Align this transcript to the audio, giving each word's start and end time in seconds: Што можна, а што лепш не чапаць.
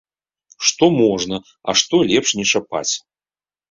Што 0.69 0.85
можна, 1.03 1.41
а 1.69 1.79
што 1.85 2.03
лепш 2.11 2.29
не 2.43 2.51
чапаць. 2.53 2.89